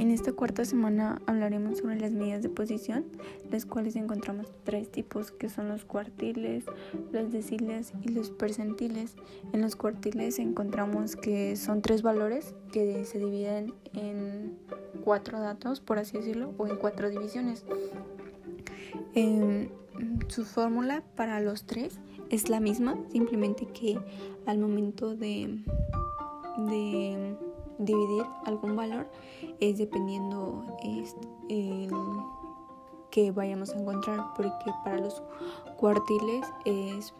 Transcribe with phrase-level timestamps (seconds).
[0.00, 3.04] En esta cuarta semana hablaremos sobre las medidas de posición,
[3.50, 6.64] las cuales encontramos tres tipos que son los cuartiles,
[7.12, 9.14] los deciles y los percentiles.
[9.52, 14.56] En los cuartiles encontramos que son tres valores que se dividen en
[15.04, 17.66] cuatro datos, por así decirlo, o en cuatro divisiones.
[20.28, 23.98] su fórmula para los tres es la misma, simplemente que
[24.46, 25.62] al momento de,
[26.56, 27.36] de
[27.80, 29.10] dividir algún valor
[29.60, 30.64] es dependiendo
[31.48, 31.90] el
[33.10, 35.22] que vayamos a encontrar porque para los
[35.76, 37.12] cuartiles es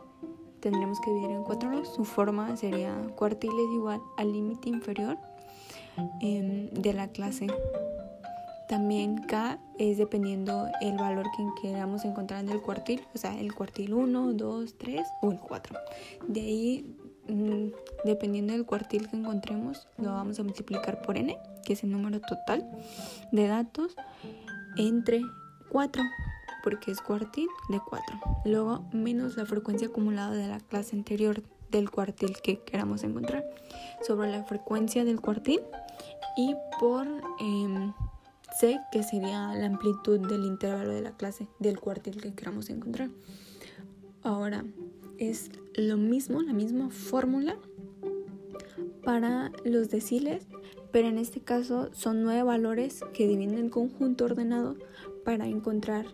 [0.61, 5.17] tendremos que dividir en cuatro su forma sería cuartiles igual al límite inferior
[6.21, 7.49] em, de la clase
[8.69, 13.53] también K es dependiendo el valor que queramos encontrar en el cuartil, o sea, el
[13.53, 15.77] cuartil 1, 2, 3 o el 4.
[16.29, 16.97] De ahí
[18.05, 22.21] dependiendo del cuartil que encontremos, lo vamos a multiplicar por n, que es el número
[22.21, 22.69] total
[23.33, 23.97] de datos,
[24.77, 25.23] entre
[25.71, 26.03] 4,
[26.63, 28.21] porque es cuartil de 4.
[28.45, 33.45] Luego, menos la frecuencia acumulada de la clase anterior del cuartil que queramos encontrar,
[34.03, 35.61] sobre la frecuencia del cuartil
[36.37, 37.07] y por
[37.39, 37.93] em,
[38.59, 43.11] c, que sería la amplitud del intervalo de la clase del cuartil que queramos encontrar.
[44.23, 44.65] Ahora,
[45.21, 47.57] es lo mismo, la misma fórmula
[49.05, 50.47] para los deciles,
[50.91, 54.77] pero en este caso son nueve valores que dividen el conjunto ordenado
[55.25, 56.07] para encontrar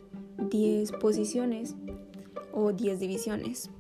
[0.51, 1.77] 10 posiciones
[2.53, 3.71] o 10 divisiones.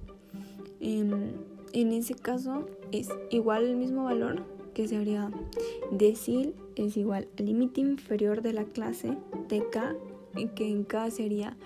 [0.80, 1.34] En,
[1.72, 5.30] en ese caso es igual el mismo valor que sería
[5.90, 9.16] decil es igual al límite inferior de la clase
[9.48, 9.96] de K,
[10.54, 11.56] que en K sería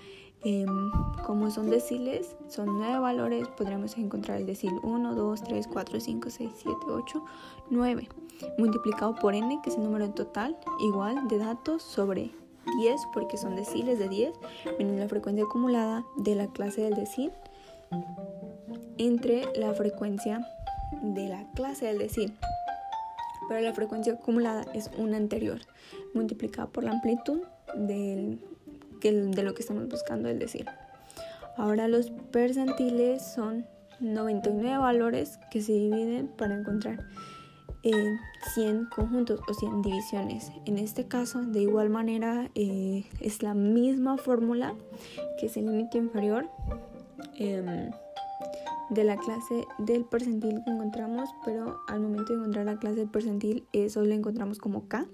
[0.43, 0.91] Em,
[1.27, 6.31] como son deciles, son nueve valores, podremos encontrar el decil 1, 2, 3, 4, 5,
[6.31, 7.25] 6, 7, 8,
[7.69, 8.09] 9,
[8.57, 12.31] multiplicado por n, que es el número total, igual de datos sobre
[12.79, 14.33] 10, porque son deciles de 10,
[14.79, 17.33] menos la frecuencia acumulada de la clase del decil,
[18.97, 20.47] entre la frecuencia
[21.03, 22.35] de la clase del decil.
[23.49, 25.61] Pero la frecuencia acumulada es una anterior,
[26.15, 27.41] multiplicada por la amplitud
[27.75, 28.41] del
[29.01, 30.67] de lo que estamos buscando es decir.
[31.57, 33.67] Ahora los percentiles son
[34.01, 37.05] 99 valores que se dividen para encontrar
[37.83, 40.51] 100 conjuntos o 100 divisiones.
[40.67, 44.75] En este caso, de igual manera, eh, es la misma fórmula
[45.39, 46.49] que es el límite inferior
[47.39, 47.91] em,
[48.91, 53.09] de la clase del percentil que encontramos, pero al momento de encontrar la clase del
[53.09, 55.07] percentil, eso lo encontramos como K.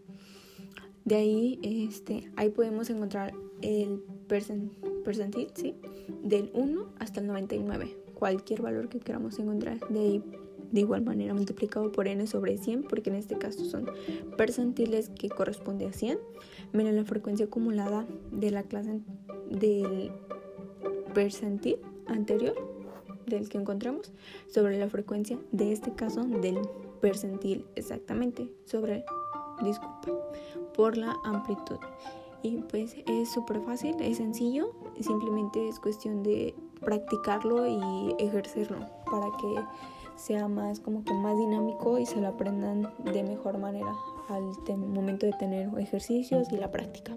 [1.06, 5.77] De ahí, este, ahí podemos encontrar el percentil, ¿sí?
[6.25, 7.97] Del 1 hasta el 99.
[8.12, 9.78] Cualquier valor que queramos encontrar.
[9.89, 10.25] De ahí,
[10.72, 13.89] de igual manera, multiplicado por n sobre 100, porque en este caso son
[14.37, 16.19] percentiles que corresponde a 100,
[16.72, 18.99] menos la frecuencia acumulada de la clase
[19.49, 20.11] del
[21.15, 21.77] percentil
[22.09, 22.56] anterior
[23.27, 24.12] del que encontramos
[24.49, 26.59] sobre la frecuencia de este caso del
[27.00, 29.05] percentil exactamente sobre
[29.62, 30.12] disculpa
[30.75, 31.78] por la amplitud
[32.43, 38.78] y pues es súper fácil, es sencillo, simplemente es cuestión de practicarlo y ejercerlo
[39.11, 39.65] para que
[40.16, 43.93] sea más como que más dinámico y se lo aprendan de mejor manera
[44.28, 47.12] al momento de tener ejercicios y la práctica.